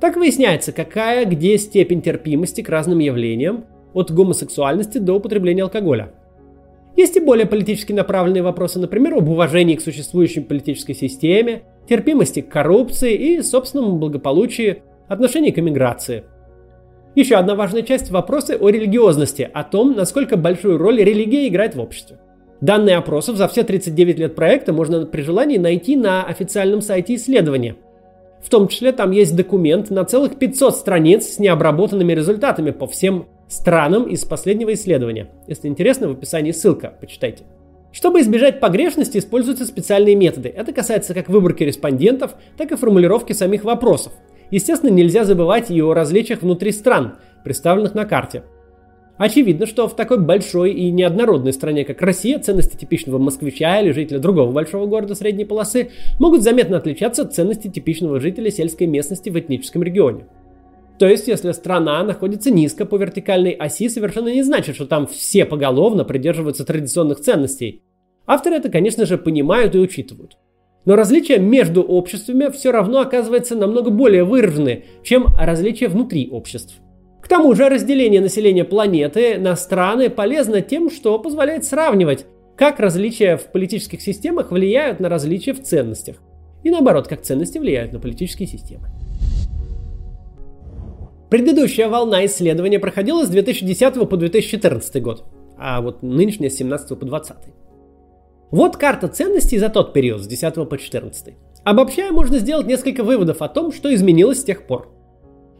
Так 0.00 0.16
выясняется, 0.16 0.72
какая 0.72 1.24
где 1.24 1.56
степень 1.56 2.02
терпимости 2.02 2.60
к 2.60 2.68
разным 2.68 2.98
явлениям, 2.98 3.64
от 3.94 4.12
гомосексуальности 4.12 4.98
до 4.98 5.14
употребления 5.14 5.62
алкоголя. 5.62 6.12
Есть 6.94 7.16
и 7.16 7.20
более 7.20 7.46
политически 7.46 7.92
направленные 7.92 8.42
вопросы, 8.42 8.78
например, 8.78 9.14
об 9.14 9.28
уважении 9.28 9.76
к 9.76 9.80
существующей 9.80 10.42
политической 10.42 10.94
системе, 10.94 11.62
терпимости 11.88 12.40
к 12.40 12.50
коррупции 12.50 13.14
и 13.14 13.42
собственному 13.42 13.96
благополучию, 13.96 14.82
отношении 15.08 15.52
к 15.52 15.58
эмиграции– 15.58 16.24
еще 17.14 17.34
одна 17.36 17.54
важная 17.56 17.82
часть– 17.82 18.10
вопросы 18.12 18.56
о 18.60 18.68
религиозности, 18.68 19.48
о 19.52 19.64
том, 19.64 19.96
насколько 19.96 20.36
большую 20.36 20.78
роль 20.78 21.02
религия 21.02 21.48
играет 21.48 21.74
в 21.74 21.80
обществе. 21.80 22.18
Данные 22.60 22.96
опросов 22.98 23.36
за 23.36 23.48
все 23.48 23.64
39 23.64 24.18
лет 24.18 24.34
проекта 24.34 24.72
можно 24.72 25.04
при 25.06 25.22
желании 25.22 25.58
найти 25.58 25.96
на 25.96 26.22
официальном 26.24 26.82
сайте 26.82 27.16
исследования. 27.16 27.76
В 28.42 28.48
том 28.48 28.68
числе 28.68 28.92
там 28.92 29.10
есть 29.10 29.34
документ 29.34 29.90
на 29.90 30.04
целых 30.04 30.38
500 30.38 30.76
страниц 30.76 31.26
с 31.26 31.38
необработанными 31.38 32.12
результатами 32.12 32.70
по 32.70 32.86
всем 32.86 33.26
странам 33.48 34.04
из 34.04 34.24
последнего 34.24 34.72
исследования. 34.72 35.30
Если 35.48 35.68
интересно, 35.68 36.08
в 36.08 36.12
описании 36.12 36.52
ссылка, 36.52 36.94
почитайте. 37.00 37.44
Чтобы 37.92 38.20
избежать 38.20 38.60
погрешности, 38.60 39.18
используются 39.18 39.64
специальные 39.64 40.14
методы. 40.14 40.48
Это 40.48 40.72
касается 40.72 41.12
как 41.12 41.28
выборки 41.28 41.64
респондентов, 41.64 42.34
так 42.56 42.70
и 42.70 42.76
формулировки 42.76 43.32
самих 43.32 43.64
вопросов. 43.64 44.12
Естественно, 44.50 44.90
нельзя 44.90 45.24
забывать 45.24 45.70
и 45.70 45.80
о 45.80 45.94
различиях 45.94 46.42
внутри 46.42 46.72
стран, 46.72 47.14
представленных 47.44 47.94
на 47.94 48.04
карте. 48.04 48.42
Очевидно, 49.20 49.66
что 49.66 49.86
в 49.86 49.94
такой 49.94 50.18
большой 50.18 50.72
и 50.72 50.90
неоднородной 50.90 51.52
стране, 51.52 51.84
как 51.84 52.00
Россия, 52.00 52.38
ценности 52.38 52.76
типичного 52.76 53.18
москвича 53.18 53.80
или 53.80 53.90
жителя 53.90 54.18
другого 54.18 54.50
большого 54.50 54.86
города 54.86 55.14
средней 55.14 55.44
полосы 55.44 55.90
могут 56.18 56.42
заметно 56.42 56.78
отличаться 56.78 57.22
от 57.22 57.34
ценностей 57.34 57.70
типичного 57.70 58.18
жителя 58.18 58.50
сельской 58.50 58.86
местности 58.86 59.28
в 59.28 59.38
этническом 59.38 59.82
регионе. 59.82 60.26
То 60.98 61.06
есть, 61.06 61.28
если 61.28 61.52
страна 61.52 62.02
находится 62.02 62.50
низко 62.50 62.86
по 62.86 62.96
вертикальной 62.96 63.52
оси, 63.52 63.90
совершенно 63.90 64.32
не 64.32 64.42
значит, 64.42 64.74
что 64.74 64.86
там 64.86 65.06
все 65.06 65.44
поголовно 65.44 66.04
придерживаются 66.04 66.64
традиционных 66.64 67.20
ценностей. 67.20 67.82
Авторы 68.26 68.56
это, 68.56 68.70
конечно 68.70 69.04
же, 69.04 69.18
понимают 69.18 69.74
и 69.74 69.78
учитывают. 69.78 70.38
Но 70.84 70.96
различия 70.96 71.38
между 71.38 71.82
обществами 71.82 72.50
все 72.50 72.70
равно 72.70 73.00
оказываются 73.00 73.54
намного 73.54 73.90
более 73.90 74.24
выражены, 74.24 74.84
чем 75.02 75.26
различия 75.38 75.88
внутри 75.88 76.28
обществ. 76.30 76.80
К 77.22 77.28
тому 77.28 77.54
же 77.54 77.68
разделение 77.68 78.20
населения 78.20 78.64
планеты 78.64 79.38
на 79.38 79.54
страны 79.56 80.10
полезно 80.10 80.62
тем, 80.62 80.90
что 80.90 81.18
позволяет 81.18 81.64
сравнивать, 81.64 82.26
как 82.56 82.80
различия 82.80 83.36
в 83.36 83.52
политических 83.52 84.02
системах 84.02 84.50
влияют 84.50 85.00
на 85.00 85.08
различия 85.08 85.52
в 85.52 85.62
ценностях. 85.62 86.16
И 86.62 86.70
наоборот, 86.70 87.08
как 87.08 87.22
ценности 87.22 87.58
влияют 87.58 87.92
на 87.92 88.00
политические 88.00 88.48
системы. 88.48 88.88
Предыдущая 91.30 91.88
волна 91.88 92.26
исследования 92.26 92.80
проходила 92.80 93.24
с 93.24 93.28
2010 93.28 94.08
по 94.08 94.16
2014 94.16 95.02
год, 95.02 95.24
а 95.56 95.80
вот 95.80 96.02
нынешняя 96.02 96.50
с 96.50 96.56
17 96.56 96.98
по 96.98 97.06
20. 97.06 97.36
Вот 98.50 98.76
карта 98.76 99.06
ценностей 99.06 99.58
за 99.58 99.68
тот 99.68 99.92
период 99.92 100.22
с 100.22 100.26
10 100.26 100.68
по 100.68 100.76
14. 100.76 101.34
Обобщая, 101.62 102.10
можно 102.10 102.38
сделать 102.38 102.66
несколько 102.66 103.04
выводов 103.04 103.42
о 103.42 103.48
том, 103.48 103.72
что 103.72 103.94
изменилось 103.94 104.40
с 104.40 104.44
тех 104.44 104.66
пор. 104.66 104.88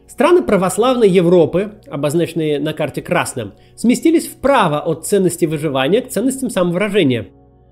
Страны 0.07 0.41
православной 0.41 1.07
Европы, 1.07 1.79
обозначенные 1.87 2.59
на 2.59 2.73
карте 2.73 3.01
красным, 3.01 3.53
сместились 3.77 4.27
вправо 4.27 4.79
от 4.79 5.05
ценности 5.05 5.45
выживания 5.45 6.01
к 6.01 6.09
ценностям 6.09 6.49
самовыражения. 6.49 7.27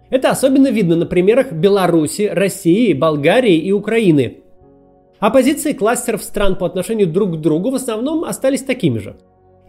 Это 0.09 0.29
особенно 0.29 0.69
видно 0.69 0.95
на 0.95 1.05
примерах 1.05 1.51
Беларуси, 1.51 2.29
России, 2.31 2.93
Болгарии 2.93 3.57
и 3.57 3.73
Украины. 3.73 4.37
А 5.19 5.31
позиции 5.31 5.73
кластеров 5.73 6.23
стран 6.23 6.55
по 6.55 6.65
отношению 6.65 7.07
друг 7.07 7.33
к 7.35 7.41
другу 7.41 7.71
в 7.71 7.75
основном 7.75 8.23
остались 8.23 8.63
такими 8.63 8.99
же. 8.99 9.17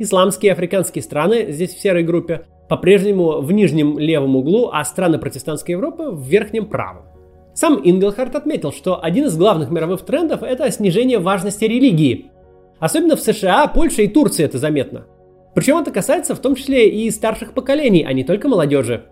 Исламские 0.01 0.51
и 0.51 0.53
африканские 0.53 1.03
страны, 1.03 1.53
здесь 1.53 1.73
в 1.73 1.81
серой 1.81 2.03
группе, 2.03 2.47
по-прежнему 2.69 3.41
в 3.41 3.53
нижнем 3.53 3.97
левом 3.97 4.35
углу, 4.35 4.71
а 4.73 4.85
страны 4.85 5.19
протестантской 5.19 5.75
Европы 5.75 6.11
в 6.11 6.21
верхнем 6.27 6.67
правом. 6.67 7.05
Сам 7.55 7.81
Инглхарт 7.85 8.35
отметил, 8.35 8.73
что 8.73 9.01
один 9.01 9.27
из 9.27 9.37
главных 9.37 9.71
мировых 9.71 10.03
трендов– 10.03 10.43
это 10.43 10.69
снижение 10.73 11.21
важности 11.21 11.65
религии– 11.65 12.31
Особенно 12.81 13.15
в 13.15 13.21
США, 13.21 13.69
Польше 13.69 14.05
и 14.05 14.09
Турции 14.09 14.43
это 14.43 14.59
заметно. 14.59 15.07
Причем 15.55 15.77
это 15.77 15.91
касается 15.91 16.35
в 16.35 16.41
том 16.41 16.55
числе 16.55 16.89
и 16.89 17.11
старших 17.11 17.53
поколений, 17.53 18.05
а 18.09 18.13
не 18.15 18.25
только 18.25 18.49
молодежи. 18.49 19.05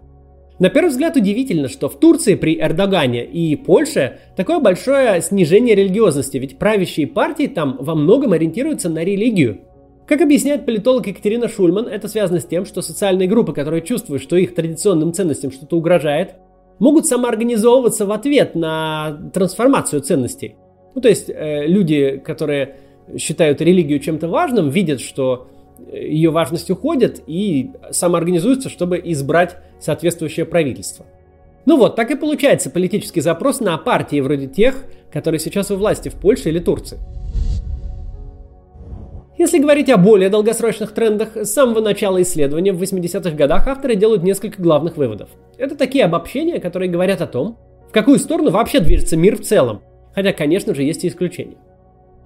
На 0.58 0.70
первый 0.70 0.88
взгляд 0.88 1.16
удивительно, 1.16 1.68
что 1.68 1.88
в 1.88 2.00
Турции 2.00 2.34
при 2.34 2.58
Эрдогане 2.58 3.24
и 3.26 3.54
Польше 3.54 4.18
такое 4.36 4.58
большое 4.58 5.20
снижение 5.20 5.76
религиозности, 5.76 6.38
ведь 6.38 6.58
правящие 6.58 7.06
партии 7.06 7.46
там 7.46 7.76
во 7.78 7.94
многом 7.94 8.32
ориентируются 8.32 8.88
на 8.88 9.04
религию. 9.04 9.60
Как 10.08 10.22
объясняет 10.22 10.64
политолог 10.64 11.06
Екатерина 11.06 11.48
Шульман, 11.48 11.86
это 11.86 12.08
связано 12.08 12.40
с 12.40 12.46
тем, 12.46 12.64
что 12.64 12.80
социальные 12.80 13.28
группы, 13.28 13.52
которые 13.52 13.82
чувствуют, 13.82 14.22
что 14.22 14.36
их 14.36 14.54
традиционным 14.54 15.12
ценностям 15.12 15.52
что-то 15.52 15.76
угрожает, 15.76 16.36
могут 16.78 17.06
самоорганизовываться 17.06 18.06
в 18.06 18.12
ответ 18.12 18.54
на 18.54 19.30
трансформацию 19.34 20.00
ценностей. 20.00 20.56
Ну, 20.94 21.02
то 21.02 21.08
есть 21.08 21.28
э, 21.28 21.66
люди, 21.66 22.22
которые 22.24 22.76
считают 23.18 23.60
религию 23.60 24.00
чем-то 24.00 24.28
важным, 24.28 24.70
видят, 24.70 25.00
что 25.00 25.48
ее 25.92 26.30
важность 26.30 26.70
уходит 26.70 27.22
и 27.26 27.72
самоорганизуются, 27.90 28.70
чтобы 28.70 28.98
избрать 29.04 29.58
соответствующее 29.78 30.46
правительство. 30.46 31.04
Ну 31.66 31.76
вот, 31.76 31.96
так 31.96 32.10
и 32.10 32.16
получается 32.16 32.70
политический 32.70 33.20
запрос 33.20 33.60
на 33.60 33.76
партии 33.76 34.20
вроде 34.20 34.46
тех, 34.46 34.84
которые 35.12 35.38
сейчас 35.38 35.70
у 35.70 35.76
власти 35.76 36.08
в 36.08 36.14
Польше 36.14 36.48
или 36.48 36.60
Турции. 36.60 36.98
Если 39.38 39.60
говорить 39.60 39.88
о 39.88 39.98
более 39.98 40.30
долгосрочных 40.30 40.90
трендах, 40.90 41.36
с 41.36 41.52
самого 41.52 41.80
начала 41.80 42.20
исследования 42.20 42.72
в 42.72 42.82
80-х 42.82 43.30
годах 43.30 43.68
авторы 43.68 43.94
делают 43.94 44.24
несколько 44.24 44.60
главных 44.60 44.96
выводов. 44.96 45.28
Это 45.56 45.76
такие 45.76 46.04
обобщения, 46.04 46.58
которые 46.58 46.90
говорят 46.90 47.22
о 47.22 47.28
том, 47.28 47.56
в 47.88 47.92
какую 47.92 48.18
сторону 48.18 48.50
вообще 48.50 48.80
движется 48.80 49.16
мир 49.16 49.36
в 49.36 49.42
целом. 49.42 49.80
Хотя, 50.12 50.32
конечно 50.32 50.74
же, 50.74 50.82
есть 50.82 51.04
и 51.04 51.08
исключения. 51.08 51.56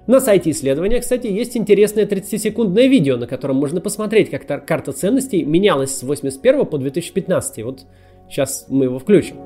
На 0.07 0.21
сайте 0.21 0.51
исследования, 0.51 1.01
кстати, 1.01 1.27
есть 1.27 1.55
интересное 1.55 2.07
30-секундное 2.07 2.87
видео, 2.87 3.19
на 3.19 3.27
котором 3.27 3.57
можно 3.57 3.83
посмотреть, 3.83 4.31
как 4.31 4.67
карта 4.67 4.93
ценностей 4.93 5.45
менялась 5.45 5.95
с 5.95 6.03
81 6.03 6.65
по 6.65 6.79
2015. 6.79 7.63
Вот 7.63 7.81
сейчас 8.31 8.65
мы 8.71 8.87
его 8.87 8.99
включим. 8.99 9.37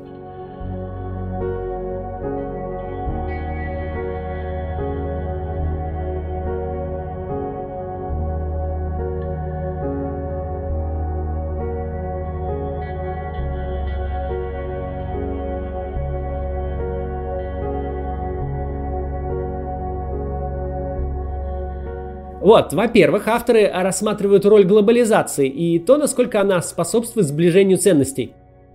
Вот, 22.47 22.73
во-первых, 22.73 23.27
авторы 23.27 23.69
рассматривают 23.75 24.47
роль 24.47 24.63
глобализации 24.63 25.49
и 25.49 25.81
то, 25.81 25.97
насколько 25.97 26.41
она 26.41 26.63
способствует 26.63 27.27
сближению 27.27 27.77
ценностей. 27.77 28.35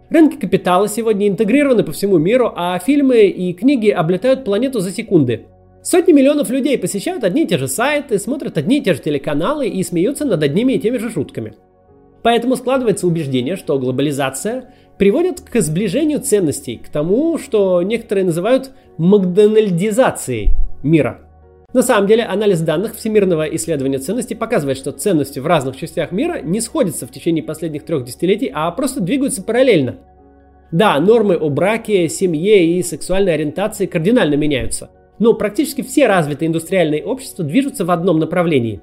Рынки 0.09 0.35
капитала 0.35 0.89
сегодня 0.89 1.29
интегрированы 1.29 1.85
по 1.85 1.93
всему 1.93 2.17
миру, 2.17 2.51
а 2.53 2.77
фильмы 2.79 3.27
и 3.27 3.53
книги 3.53 3.87
облетают 3.87 4.43
планету 4.43 4.81
за 4.81 4.91
секунды. 4.91 5.45
Сотни 5.83 6.11
миллионов 6.11 6.49
людей 6.49 6.77
посещают 6.77 7.23
одни 7.23 7.43
и 7.43 7.47
те 7.47 7.57
же 7.57 7.69
сайты, 7.69 8.19
смотрят 8.19 8.57
одни 8.57 8.79
и 8.79 8.83
те 8.83 8.93
же 8.93 8.99
телеканалы 9.01 9.69
и 9.69 9.81
смеются 9.83 10.25
над 10.25 10.43
одними 10.43 10.73
и 10.73 10.79
теми 10.79 10.97
же 10.97 11.09
шутками. 11.09 11.53
Поэтому 12.23 12.57
складывается 12.57 13.07
убеждение, 13.07 13.55
что 13.55 13.79
глобализация 13.79 14.73
приводит 14.97 15.39
к 15.39 15.61
сближению 15.61 16.19
ценностей, 16.19 16.75
к 16.75 16.89
тому, 16.89 17.37
что 17.37 17.81
некоторые 17.83 18.25
называют 18.25 18.71
макдональдизацией 18.97 20.49
мира– 20.83 21.21
на 21.73 21.83
самом 21.83 22.07
деле, 22.07 22.23
анализ 22.23 22.59
данных 22.59 22.95
Всемирного 22.95 23.43
исследования 23.55 23.99
ценностей 23.99 24.35
показывает, 24.35 24.77
что 24.77 24.91
ценности 24.91 25.39
в 25.39 25.47
разных 25.47 25.77
частях 25.77 26.11
мира 26.11 26.41
не 26.41 26.59
сходятся 26.59 27.07
в 27.07 27.11
течение 27.11 27.43
последних 27.43 27.85
трех 27.85 28.03
десятилетий, 28.03 28.51
а 28.53 28.69
просто 28.71 28.99
двигаются 28.99 29.41
параллельно. 29.41 29.95
Да, 30.73 30.99
нормы 30.99 31.35
о 31.35 31.49
браке, 31.49 32.09
семье 32.09 32.65
и 32.65 32.83
сексуальной 32.83 33.33
ориентации 33.33 33.85
кардинально 33.85 34.35
меняются, 34.35 34.89
но 35.17 35.33
практически 35.33 35.81
все 35.81 36.07
развитые 36.07 36.47
индустриальные 36.47 37.05
общества 37.05 37.45
движутся 37.45 37.85
в 37.85 37.91
одном 37.91 38.19
направлении. 38.19 38.81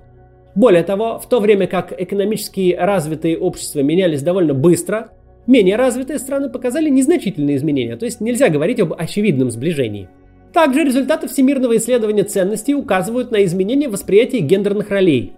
Более 0.54 0.82
того, 0.82 1.18
в 1.18 1.28
то 1.28 1.40
время 1.40 1.66
как 1.66 1.92
экономически 1.98 2.74
развитые 2.78 3.38
общества 3.38 3.80
менялись 3.80 4.22
довольно 4.22 4.54
быстро, 4.54 5.10
менее 5.46 5.76
развитые 5.76 6.18
страны 6.18 6.48
показали 6.48 6.88
незначительные 6.88 7.56
изменения, 7.56 7.96
то 7.96 8.06
есть 8.06 8.20
нельзя 8.22 8.48
говорить 8.48 8.80
об 8.80 8.94
очевидном 8.94 9.50
сближении. 9.50 10.08
Также 10.52 10.82
результаты 10.82 11.28
всемирного 11.28 11.76
исследования 11.76 12.24
ценностей 12.24 12.74
указывают 12.74 13.30
на 13.30 13.44
изменение 13.44 13.88
восприятия 13.88 14.40
гендерных 14.40 14.90
ролей. 14.90 15.34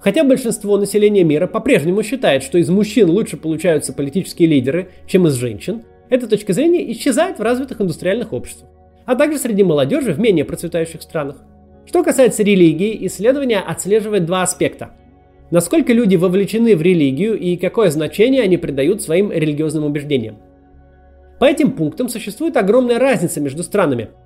Хотя 0.00 0.24
большинство 0.24 0.76
населения 0.78 1.24
мира 1.24 1.46
по-прежнему 1.46 2.02
считает, 2.02 2.42
что 2.42 2.56
из 2.58 2.70
мужчин 2.70 3.10
лучше 3.10 3.36
получаются 3.36 3.92
политические 3.92 4.48
лидеры, 4.48 4.90
чем 5.06 5.26
из 5.26 5.34
женщин, 5.34 5.82
эта 6.08 6.26
точка 6.28 6.52
зрения 6.52 6.90
исчезает 6.92 7.38
в 7.38 7.42
развитых 7.42 7.80
индустриальных 7.80 8.32
обществах, 8.32 8.70
а 9.04 9.16
также 9.16 9.38
среди 9.38 9.62
молодежи 9.64 10.12
в 10.12 10.20
менее 10.20 10.44
процветающих 10.44 11.02
странах. 11.02 11.36
Что 11.84 12.02
касается 12.02 12.42
религии, 12.42 13.06
исследование 13.06 13.58
отслеживает 13.58 14.24
два 14.24 14.42
аспекта. 14.42 14.90
Насколько 15.50 15.92
люди 15.92 16.16
вовлечены 16.16 16.76
в 16.76 16.82
религию 16.82 17.38
и 17.38 17.56
какое 17.56 17.90
значение 17.90 18.42
они 18.42 18.56
придают 18.56 19.02
своим 19.02 19.32
религиозным 19.32 19.84
убеждениям. 19.84 20.38
По 21.40 21.46
этим 21.46 21.72
пунктам 21.72 22.08
существует 22.08 22.56
огромная 22.56 22.98
разница 22.98 23.40
между 23.40 23.62
странами– 23.62 24.08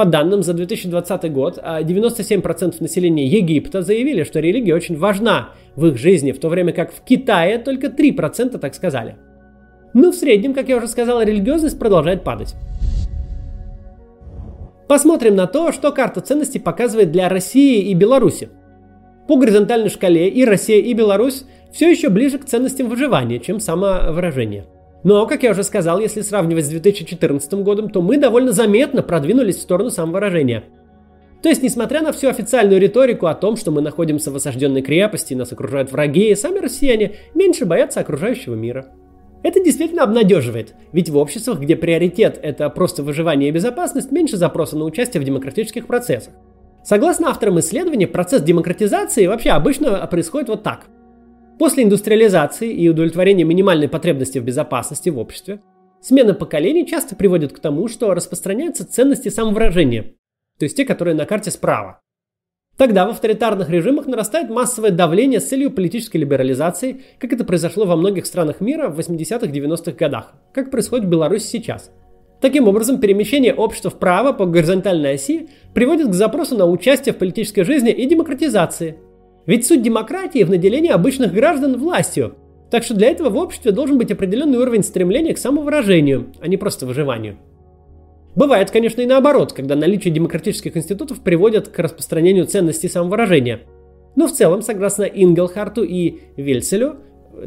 по 0.00 0.06
данным 0.06 0.42
за 0.42 0.54
2020 0.54 1.30
год, 1.30 1.58
97% 1.58 2.42
а, 2.42 2.82
населения 2.82 3.26
Египта 3.26 3.82
заявили, 3.82 4.22
что 4.24 4.40
религия 4.40 4.74
очень 4.74 4.96
важна 4.96 5.50
в 5.76 5.84
их 5.84 5.98
жизни, 5.98 6.32
в 6.32 6.40
то 6.40 6.48
время 6.48 6.72
как 6.72 6.90
в 6.90 7.02
Китае 7.02 7.58
только 7.58 7.88
3% 7.88 8.56
так 8.56 8.74
сказали. 8.74 9.16
Но 9.92 10.10
в 10.10 10.14
среднем, 10.14 10.54
как 10.54 10.70
я 10.70 10.78
уже 10.78 10.88
сказал, 10.88 11.20
религиозность 11.20 11.78
продолжает 11.78 12.24
падать. 12.24 12.54
Посмотрим 14.88 15.36
на 15.36 15.46
то, 15.46 15.70
что 15.70 15.92
карта 15.92 16.22
ценностей 16.22 16.60
показывает 16.60 17.12
для 17.12 17.28
России 17.28 17.82
и 17.90 17.92
Беларуси. 17.92 18.48
По 19.28 19.36
горизонтальной 19.36 19.90
шкале 19.90 20.30
и 20.30 20.46
Россия, 20.46 20.80
и 20.80 20.94
Беларусь 20.94 21.44
все 21.74 21.90
еще 21.90 22.08
ближе 22.08 22.38
к 22.38 22.46
ценностям 22.46 22.88
выживания, 22.88 23.38
чем 23.38 23.60
самовыражение. 23.60 24.64
Но, 25.02 25.26
как 25.26 25.42
я 25.42 25.52
уже 25.52 25.62
сказал, 25.64 25.98
если 25.98 26.20
сравнивать 26.20 26.66
с 26.66 26.68
2014 26.68 27.52
годом, 27.54 27.88
то 27.88 28.02
мы 28.02 28.18
довольно 28.18 28.52
заметно 28.52 29.02
продвинулись 29.02 29.56
в 29.56 29.62
сторону 29.62 29.90
самовыражения. 29.90 30.64
То 31.42 31.48
есть, 31.48 31.62
несмотря 31.62 32.02
на 32.02 32.12
всю 32.12 32.28
официальную 32.28 32.80
риторику 32.80 33.26
о 33.26 33.34
том, 33.34 33.56
что 33.56 33.70
мы 33.70 33.80
находимся 33.80 34.30
в 34.30 34.36
осажденной 34.36 34.82
крепости, 34.82 35.32
нас 35.32 35.52
окружают 35.52 35.90
враги, 35.90 36.34
сами 36.34 36.58
россияне 36.58 37.16
меньше 37.34 37.64
боятся 37.64 38.00
окружающего 38.00 38.54
мира. 38.54 38.88
Это 39.42 39.64
действительно 39.64 40.02
обнадеживает, 40.02 40.74
ведь 40.92 41.08
в 41.08 41.16
обществах, 41.16 41.60
где 41.60 41.76
приоритет– 41.76 42.38
это 42.42 42.68
просто 42.68 43.02
выживание 43.02 43.48
и 43.48 43.52
безопасность, 43.52 44.12
меньше 44.12 44.36
запроса 44.36 44.76
на 44.76 44.84
участие 44.84 45.22
в 45.22 45.24
демократических 45.24 45.86
процессах. 45.86 46.34
Согласно 46.84 47.30
авторам 47.30 47.58
исследования, 47.60 48.06
процесс 48.06 48.42
демократизации 48.42 49.26
вообще 49.26 49.50
обычно 49.50 50.06
происходит 50.08 50.50
вот 50.50 50.62
так. 50.62 50.88
После 51.60 51.84
индустриализации 51.84 52.72
и 52.72 52.88
удовлетворения 52.88 53.44
минимальной 53.44 53.86
потребности 53.86 54.38
в 54.38 54.44
безопасности 54.44 55.10
в 55.10 55.18
обществе, 55.18 55.60
смена 56.00 56.32
поколений 56.32 56.86
часто 56.86 57.14
приводит 57.14 57.52
к 57.52 57.58
тому, 57.58 57.86
что 57.86 58.14
распространяются 58.14 58.90
ценности 58.90 59.28
самовыражения, 59.28 60.14
то 60.58 60.64
есть 60.64 60.74
те, 60.74 60.86
которые 60.86 61.14
на 61.14 61.26
карте 61.26 61.50
справа. 61.50 62.00
Тогда 62.78 63.04
в 63.04 63.10
авторитарных 63.10 63.68
режимах 63.68 64.06
нарастает 64.06 64.48
массовое 64.48 64.90
давление 64.90 65.38
с 65.38 65.48
целью 65.48 65.70
политической 65.70 66.16
либерализации, 66.16 67.02
как 67.18 67.34
это 67.34 67.44
произошло 67.44 67.84
во 67.84 67.96
многих 67.96 68.24
странах 68.24 68.62
мира 68.62 68.88
в 68.88 68.98
80-х-90-х 68.98 69.92
годах, 69.92 70.32
как 70.54 70.70
происходит 70.70 71.04
в 71.04 71.10
Беларуси 71.10 71.44
сейчас. 71.44 71.90
Таким 72.40 72.68
образом, 72.68 73.00
перемещение 73.00 73.52
общества 73.52 73.90
вправо 73.90 74.32
по 74.32 74.46
горизонтальной 74.46 75.12
оси 75.12 75.50
приводит 75.74 76.08
к 76.08 76.14
запросу 76.14 76.56
на 76.56 76.64
участие 76.64 77.12
в 77.12 77.18
политической 77.18 77.64
жизни 77.64 77.90
и 77.90 78.06
демократизации. 78.06 78.96
Ведь 79.46 79.66
суть 79.66 79.82
демократии 79.82 80.44
в 80.44 80.50
наделении 80.50 80.90
обычных 80.90 81.32
граждан 81.32 81.78
властью. 81.78 82.36
Так 82.70 82.84
что 82.84 82.94
для 82.94 83.08
этого 83.08 83.30
в 83.30 83.36
обществе 83.36 83.72
должен 83.72 83.98
быть 83.98 84.12
определенный 84.12 84.58
уровень 84.58 84.82
стремления 84.82 85.34
к 85.34 85.38
самовыражению, 85.38 86.32
а 86.40 86.46
не 86.46 86.56
просто 86.56 86.86
выживанию. 86.86 87.36
Бывает, 88.36 88.70
конечно, 88.70 89.00
и 89.00 89.06
наоборот, 89.06 89.52
когда 89.52 89.74
наличие 89.74 90.14
демократических 90.14 90.76
институтов 90.76 91.20
приводит 91.20 91.68
к 91.68 91.78
распространению 91.78 92.46
ценностей 92.46 92.88
самовыражения. 92.88 93.62
Но 94.14 94.28
в 94.28 94.32
целом, 94.32 94.62
согласно 94.62 95.02
Ингелхарту 95.02 95.82
и 95.82 96.20
Вельцелю, 96.36 96.96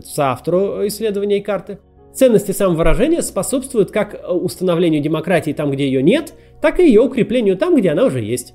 соавтору 0.04 0.86
исследования 0.88 1.42
карты, 1.42 1.80
ценности 2.14 2.52
самовыражения 2.52 3.22
способствуют 3.22 3.92
как 3.92 4.20
установлению 4.30 5.02
демократии 5.02 5.52
там, 5.52 5.72
где 5.72 5.86
ее 5.86 6.04
нет, 6.04 6.34
так 6.62 6.80
и 6.80 6.86
ее 6.86 7.02
укреплению 7.02 7.58
там, 7.58 7.76
где 7.76 7.92
она 7.92 8.06
уже 8.06 8.22
есть. 8.22 8.54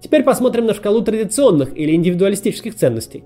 Теперь 0.00 0.22
посмотрим 0.22 0.66
на 0.66 0.74
шкалу 0.74 1.02
традиционных 1.02 1.76
или 1.76 1.94
индивидуалистических 1.94 2.74
ценностей. 2.74 3.24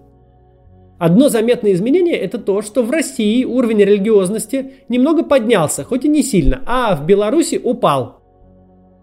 Одно 0.99 1.28
заметное 1.28 1.73
изменение– 1.73 2.16
это 2.19 2.38
то, 2.38 2.62
что 2.62 2.83
в 2.83 2.90
России 2.90 3.45
уровень 3.45 3.83
религиозности 3.83 4.73
немного 4.88 5.25
поднялся, 5.25 5.85
хоть 5.85 6.04
и 6.04 6.09
не 6.09 6.23
сильно, 6.23 6.62
а 6.66 6.95
в 6.97 7.04
Беларуси 7.04 7.61
упал. 7.62 8.23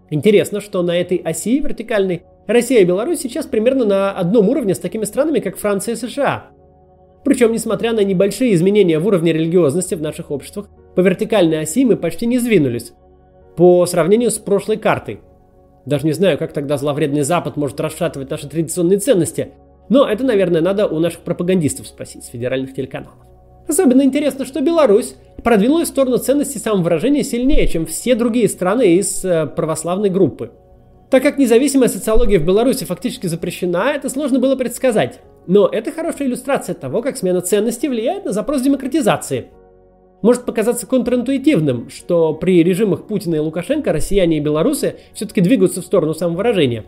Интересно, 0.09 0.61
что 0.61 0.83
на 0.83 0.97
этой 0.97 1.17
оси 1.17 1.59
вертикальной 1.59 2.23
Россия 2.47 2.81
и 2.81 2.85
Беларусь 2.85 3.19
сейчас 3.19 3.45
примерно 3.45 3.85
на 3.85 4.11
одном 4.11 4.49
уровне 4.49 4.73
с 4.73 4.79
такими 4.79 5.05
странами, 5.05 5.39
как 5.39 5.57
Франция 5.57 5.93
и 5.93 5.97
США. 5.97 6.47
Причем, 7.23 7.51
несмотря 7.51 7.93
на 7.93 8.03
небольшие 8.03 8.53
изменения 8.55 8.99
в 8.99 9.07
уровне 9.07 9.31
религиозности 9.31 9.95
в 9.95 10.01
наших 10.01 10.31
обществах, 10.31 10.69
по 10.95 11.01
вертикальной 11.01 11.59
оси 11.59 11.85
мы 11.85 11.97
почти 11.97 12.25
не 12.25 12.39
сдвинулись. 12.39 12.93
По 13.55 13.85
сравнению 13.85 14.31
с 14.31 14.39
прошлой 14.39 14.77
картой. 14.77 15.19
Даже 15.85 16.05
не 16.05 16.13
знаю, 16.13 16.37
как 16.37 16.53
тогда 16.53 16.77
зловредный 16.77 17.21
Запад 17.21 17.57
может 17.57 17.79
расшатывать 17.79 18.29
наши 18.29 18.47
традиционные 18.47 18.99
ценности. 18.99 19.49
Но 19.89 20.07
это, 20.07 20.23
наверное, 20.23 20.61
надо 20.61 20.87
у 20.87 20.99
наших 20.99 21.21
пропагандистов 21.21 21.87
спросить 21.87 22.23
с 22.23 22.27
федеральных 22.27 22.73
телеканалов. 22.73 23.17
Особенно 23.67 24.03
интересно, 24.03 24.45
что 24.45 24.61
Беларусь 24.61 25.15
продвинулась 25.43 25.89
в 25.89 25.91
сторону 25.91 26.17
ценности 26.17 26.57
самовыражения 26.57 27.23
сильнее, 27.23 27.67
чем 27.67 27.85
все 27.85 28.15
другие 28.15 28.47
страны 28.47 28.95
из 28.95 29.23
э, 29.23 29.47
православной 29.47 30.09
группы. 30.09 30.51
Так 31.09 31.23
как 31.23 31.37
независимая 31.37 31.89
социология 31.89 32.39
в 32.39 32.45
Беларуси 32.45 32.85
фактически 32.85 33.27
запрещена, 33.27 33.91
это 33.93 34.09
сложно 34.09 34.39
было 34.39 34.55
предсказать. 34.55 35.19
Но 35.47 35.67
это 35.67 35.91
хорошая 35.91 36.27
иллюстрация 36.27 36.75
того, 36.75 37.01
как 37.01 37.17
смена 37.17 37.41
ценностей 37.41 37.89
влияет 37.89 38.25
на 38.25 38.31
запрос 38.31 38.61
демократизации. 38.61 39.47
Может 40.21 40.45
показаться 40.45 40.85
контринтуитивным, 40.85 41.89
что 41.89 42.33
при 42.33 42.63
режимах 42.63 43.07
Путина 43.07 43.35
и 43.35 43.39
Лукашенко 43.39 43.91
россияне 43.91 44.37
и 44.37 44.41
белорусы 44.41 44.97
все-таки 45.13 45.41
двигаются 45.41 45.81
в 45.81 45.85
сторону 45.85 46.13
самовыражения. 46.13 46.85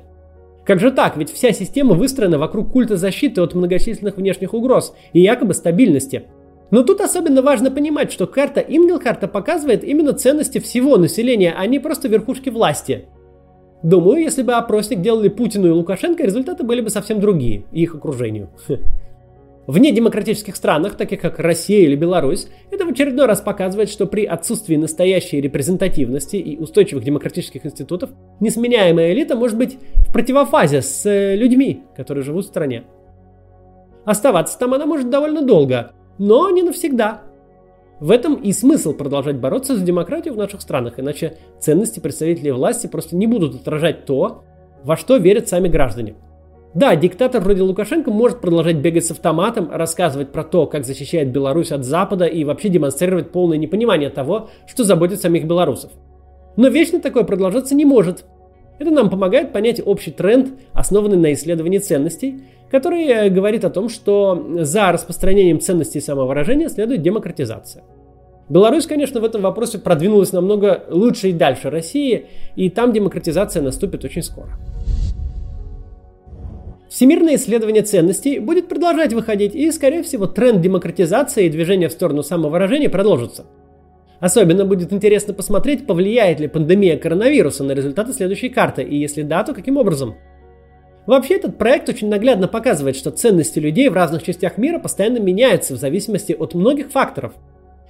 Как 0.66 0.80
же 0.80 0.92
так? 0.92 1.18
Ведь 1.18 1.32
вся 1.32 1.52
система 1.52 1.96
выстроена 1.96 2.38
вокруг 2.38 2.72
культа 2.72 2.96
защиты 2.96 3.42
от 3.42 3.54
многочисленных 3.54 4.18
внешних 4.18 4.54
угроз 4.54 4.96
и 5.14 5.20
якобы 5.20 5.54
стабильности– 5.54 6.24
но 6.74 6.82
тут 6.82 7.02
особенно 7.02 7.44
важно 7.44 7.70
понимать, 7.70 8.12
что 8.12 8.26
карта 8.26 8.60
Ингелхарта 8.60 9.28
показывает 9.28 9.84
именно 9.84 10.12
ценности 10.12 10.58
всего 10.58 10.98
населения, 10.98 11.54
а 11.56 11.68
не 11.68 11.78
просто 11.78 12.08
верхушки 12.08 12.50
власти. 12.50 13.06
Думаю, 13.84 14.24
если 14.24 14.42
бы 14.42 14.54
опросник 14.54 15.02
делали 15.02 15.30
Путину 15.30 15.68
и 15.68 15.70
Лукашенко, 15.70 16.24
результаты 16.24 16.64
были 16.64 16.82
бы 16.82 16.90
совсем 16.90 17.20
другие, 17.20 17.66
их 17.72 17.94
окружению. 17.94 18.50
В 19.66 19.78
недемократических 19.78 20.58
странах, 20.58 20.96
таких 20.96 21.22
как 21.22 21.40
Россия 21.40 21.86
или 21.86 21.96
Беларусь, 21.96 22.48
это 22.70 22.86
в 22.86 22.90
очередной 22.90 23.28
раз 23.28 23.40
показывает, 23.40 23.90
что 23.90 24.06
при 24.06 24.26
отсутствии 24.26 24.76
настоящей 24.76 25.40
репрезентативности 25.40 26.36
и 26.36 26.58
устойчивых 26.58 27.04
демократических 27.06 27.66
институтов 27.66 28.10
несменяемая 28.42 29.14
элита 29.14 29.38
может 29.38 29.58
быть 29.58 29.78
в 30.08 30.12
противофазе 30.12 30.82
с 30.82 31.06
э, 31.06 31.38
людьми, 31.38 31.84
которые 31.96 32.26
живут 32.26 32.44
в 32.44 32.50
стране. 32.50 32.84
Оставаться 34.04 34.60
там 34.60 34.74
она 34.74 34.86
может 34.86 35.10
довольно 35.10 35.42
долго, 35.42 35.94
но 36.18 36.50
не 36.50 36.62
навсегда. 36.62 37.22
В 38.02 38.12
этом 38.12 38.36
и 38.36 38.52
смысл 38.52 38.94
продолжать 38.94 39.38
бороться 39.38 39.78
за 39.78 39.86
демократию 39.86 40.34
в 40.34 40.38
наших 40.38 40.60
странах, 40.60 41.00
иначе 41.00 41.38
ценности 41.60 42.02
представителей 42.02 42.52
власти 42.52 42.88
просто 42.88 43.16
не 43.16 43.28
будут 43.28 43.56
отражать 43.56 44.04
то, 44.04 44.44
во 44.84 44.98
что 44.98 45.16
верят 45.16 45.48
сами 45.48 45.70
граждане. 45.70 46.16
Да, 46.74 46.96
диктатор 46.96 47.42
вроде 47.42 47.62
Лукашенко 47.62 48.10
может 48.10 48.42
продолжать 48.42 48.78
бегать 48.78 49.06
с 49.06 49.12
автоматом, 49.12 49.70
рассказывать 49.72 50.32
про 50.32 50.44
то, 50.44 50.66
как 50.66 50.86
защищает 50.86 51.32
Беларусь 51.32 51.72
от 51.72 51.84
Запада 51.86 52.26
и 52.26 52.44
вообще 52.44 52.70
демонстрировать 52.70 53.32
полное 53.32 53.60
непонимание 53.60 54.10
того, 54.10 54.50
что 54.66 54.84
заботит 54.84 55.22
самих 55.22 55.46
белорусов. 55.46 55.92
Но 56.56 56.70
вечно 56.70 57.00
такое 57.00 57.24
продолжаться 57.24 57.76
не 57.76 57.86
может. 57.86 58.26
Это 58.80 58.90
нам 58.90 59.12
помогает 59.12 59.54
понять 59.54 59.82
общий 59.86 60.10
тренд, 60.10 60.50
основанный 60.74 61.18
на 61.18 61.34
исследовании 61.34 61.78
ценностей, 61.78 62.42
который 62.72 63.06
э, 63.06 63.30
говорит 63.30 63.66
о 63.66 63.70
том, 63.70 63.88
что 63.88 64.58
за 64.62 64.92
распространением 64.92 65.60
ценностей 65.60 66.02
самовыражения 66.02 66.70
следует 66.70 67.04
демократизация. 67.04 67.84
Беларусь, 68.50 68.88
конечно, 68.88 69.22
в 69.22 69.24
этом 69.24 69.44
вопросе 69.44 69.78
продвинулась 69.78 70.34
намного 70.34 70.84
лучше 70.90 71.30
и 71.30 71.34
дальше 71.34 71.70
России, 71.70 72.26
и 72.56 72.72
там 72.72 72.92
демократизация 72.92 73.62
наступит 73.62 74.04
очень 74.04 74.24
скоро. 74.24 74.50
Всемирное 76.94 77.38
исследование 77.38 77.82
ценностей 77.82 78.38
будет 78.38 78.68
продолжать 78.68 79.14
выходить, 79.14 79.56
и, 79.56 79.72
скорее 79.72 80.04
всего, 80.04 80.28
тренд 80.28 80.62
демократизации 80.62 81.48
и 81.48 81.50
движения 81.50 81.90
в 81.90 81.92
сторону 81.92 82.22
самовыражения 82.22 82.88
продолжится. 82.88 83.48
Особенно 84.20 84.64
будет 84.64 84.94
интересно 84.94 85.34
посмотреть, 85.34 85.88
повлияет 85.88 86.40
ли 86.40 86.48
пандемия 86.48 87.00
коронавируса 87.00 87.64
на 87.64 87.72
результаты 87.72 88.14
следующей 88.14 88.50
карты, 88.50 88.84
и 88.84 88.96
если 88.96 89.24
да, 89.24 89.44
то 89.44 89.56
каким 89.56 89.78
образом– 89.78 90.14
Вообще 91.06 91.36
этот 91.36 91.58
проект 91.58 91.90
очень 91.90 92.08
наглядно 92.08 92.48
показывает, 92.48 92.96
что 92.96 93.12
ценности 93.12 93.60
людей 93.60 93.90
в 93.90 93.94
разных 93.94 94.24
частях 94.24 94.58
мира 94.58 94.80
постоянно 94.80 95.18
меняются 95.18 95.74
в 95.74 95.78
зависимости 95.78 96.32
от 96.32 96.54
многих 96.54 96.92
факторов. 96.92 97.34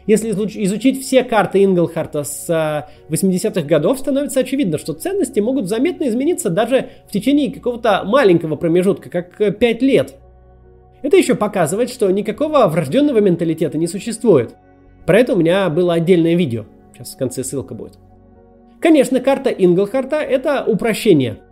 Если 0.05 0.31
изучить 0.31 1.01
все 1.01 1.23
карты 1.23 1.63
Инглхарта 1.63 2.23
с 2.23 2.49
80-х 3.09 3.61
э, 3.61 3.63
годов, 3.63 3.99
становится 3.99 4.41
очевидно, 4.41 4.77
что 4.77 4.93
ценности 4.93 5.39
могут 5.39 5.67
заметно 5.67 6.07
измениться 6.07 6.49
даже 6.49 6.89
в 7.07 7.11
течение 7.11 7.51
какого-то 7.51 8.03
маленького 8.05 8.55
промежутка, 8.55 9.09
как 9.09 9.37
5 9.37 9.61
э, 9.61 9.85
лет. 9.85 10.15
Это 11.01 11.17
еще 11.17 11.35
показывает, 11.35 11.89
что 11.89 12.09
никакого 12.11 12.67
врожденного 12.67 13.19
менталитета 13.19 13.77
не 13.77 13.87
существует. 13.87 14.55
Про 15.05 15.19
это 15.19 15.33
у 15.33 15.37
меня 15.37 15.69
было 15.69 15.93
отдельное 15.93 16.35
видео. 16.35 16.65
Сейчас 16.93 17.13
в 17.13 17.17
конце 17.17 17.43
ссылка 17.43 17.73
будет. 17.73 17.97
Конечно, 18.79 19.19
карта 19.19 19.49
Инглхарта– 19.49 20.15
это 20.17 20.63
упрощение– 20.65 21.39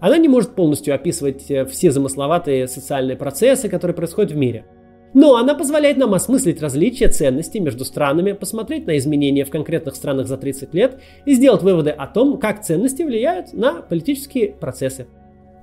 она 0.00 0.18
не 0.18 0.28
может 0.28 0.54
полностью 0.54 0.94
описывать 0.94 1.50
э, 1.50 1.64
все 1.64 1.90
замысловатые 1.90 2.68
социальные 2.68 3.16
процессы, 3.16 3.68
которые 3.68 3.94
происходят 3.94 4.32
в 4.32 4.36
мире. 4.36 4.66
Но 5.14 5.36
она 5.36 5.54
позволяет 5.54 5.96
нам 5.96 6.14
осмыслить 6.14 6.60
различия 6.60 7.08
ценностей 7.08 7.60
между 7.60 7.84
странами, 7.84 8.32
посмотреть 8.32 8.86
на 8.86 8.98
изменения 8.98 9.44
в 9.44 9.50
конкретных 9.50 9.96
странах 9.96 10.26
за 10.26 10.36
30 10.36 10.74
лет 10.74 11.00
и 11.24 11.34
сделать 11.34 11.62
выводы 11.62 11.90
о 11.90 12.06
том, 12.06 12.38
как 12.38 12.62
ценности 12.62 13.02
влияют 13.02 13.52
на 13.52 13.82
политические 13.82 14.48
процессы. 14.48 15.06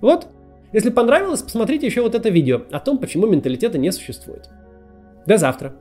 Вот, 0.01 0.27
если 0.73 0.89
понравилось, 0.89 1.43
посмотрите 1.43 1.85
еще 1.85 2.01
вот 2.01 2.15
это 2.15 2.29
видео 2.29 2.63
о 2.71 2.79
том, 2.79 2.97
почему 2.97 3.27
менталитета 3.27 3.77
не 3.77 3.91
существует. 3.91 4.49
До 5.25 5.37
завтра. 5.37 5.75